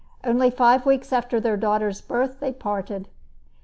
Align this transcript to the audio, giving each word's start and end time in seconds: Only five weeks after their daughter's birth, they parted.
Only 0.23 0.49
five 0.49 0.83
weeks 0.87 1.13
after 1.13 1.39
their 1.39 1.57
daughter's 1.57 2.01
birth, 2.01 2.39
they 2.39 2.53
parted. 2.53 3.07